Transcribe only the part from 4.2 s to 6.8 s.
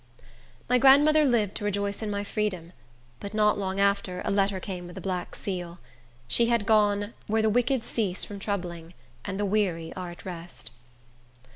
a letter came with a black seal. She had